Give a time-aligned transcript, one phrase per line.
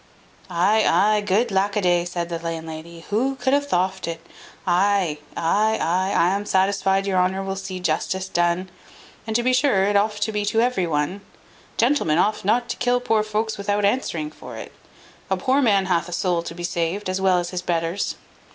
[0.49, 0.83] "Ay!
[0.89, 1.21] ay!
[1.21, 4.25] good lack a day!" said the landlady; "who could have thoft it?
[4.65, 8.71] Ay, ay, ay, I am satisfied your honour will see justice done;
[9.27, 11.21] and to be sure it oft to be to every one.
[11.77, 14.73] Gentlemen oft not to kill poor folks without answering for it.
[15.29, 18.15] A poor man hath a soul to be saved, as well as his betters."